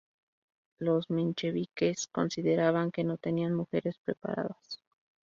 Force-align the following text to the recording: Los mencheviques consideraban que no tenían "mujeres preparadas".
Los 0.79 1.11
mencheviques 1.11 2.07
consideraban 2.07 2.89
que 2.91 3.03
no 3.03 3.17
tenían 3.19 3.53
"mujeres 3.53 3.99
preparadas". 4.03 4.81